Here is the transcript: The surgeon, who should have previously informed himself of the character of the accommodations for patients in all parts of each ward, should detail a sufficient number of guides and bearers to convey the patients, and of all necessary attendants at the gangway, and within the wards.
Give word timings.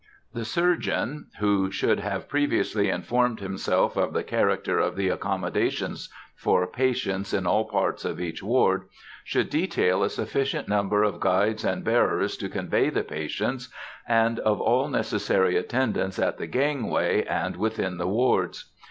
The 0.33 0.45
surgeon, 0.45 1.27
who 1.37 1.69
should 1.69 1.99
have 1.99 2.27
previously 2.27 2.89
informed 2.89 3.39
himself 3.39 3.95
of 3.95 4.13
the 4.13 4.23
character 4.23 4.79
of 4.79 4.95
the 4.95 5.09
accommodations 5.09 6.09
for 6.35 6.65
patients 6.65 7.35
in 7.35 7.45
all 7.45 7.65
parts 7.65 8.03
of 8.03 8.19
each 8.19 8.41
ward, 8.41 8.85
should 9.23 9.51
detail 9.51 10.01
a 10.03 10.09
sufficient 10.09 10.67
number 10.67 11.03
of 11.03 11.19
guides 11.19 11.63
and 11.63 11.83
bearers 11.83 12.35
to 12.37 12.49
convey 12.49 12.89
the 12.89 13.03
patients, 13.03 13.71
and 14.07 14.39
of 14.39 14.59
all 14.59 14.87
necessary 14.87 15.55
attendants 15.55 16.17
at 16.17 16.39
the 16.39 16.47
gangway, 16.47 17.23
and 17.25 17.55
within 17.55 17.99
the 17.99 18.07
wards. 18.07 18.71